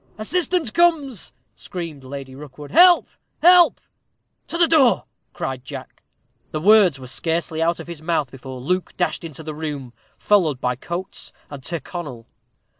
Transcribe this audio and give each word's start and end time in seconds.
"Assistance 0.17 0.71
comes," 0.71 1.31
screamed 1.53 2.03
Lady 2.03 2.33
Rookwood. 2.33 2.71
"Help! 2.71 3.07
help!" 3.43 3.79
"To 4.47 4.57
the 4.57 4.67
door!" 4.67 5.05
cried 5.31 5.63
Jack. 5.63 6.01
The 6.49 6.59
words 6.59 6.99
were 6.99 7.05
scarcely 7.05 7.61
out 7.61 7.79
of 7.79 7.85
his 7.85 8.01
mouth 8.01 8.31
before 8.31 8.61
Luke 8.61 8.97
dashed 8.97 9.23
into 9.23 9.43
the 9.43 9.53
room, 9.53 9.93
followed 10.17 10.59
by 10.59 10.75
Coates 10.75 11.31
and 11.51 11.61
Tyrconnel. 11.63 12.25